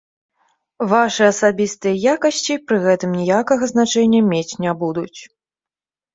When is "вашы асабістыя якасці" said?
0.93-2.57